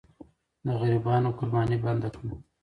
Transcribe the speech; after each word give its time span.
د 0.65 0.67
غریبانو 0.79 1.35
قرباني 1.37 1.77
بنده 1.83 2.09
کړه. 2.15 2.35